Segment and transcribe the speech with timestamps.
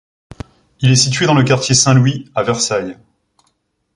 [0.79, 2.97] Il est situé dans le quartier Saint-Louis, à Versailles.